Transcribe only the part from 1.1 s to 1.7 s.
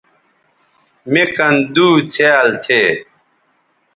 مِ کن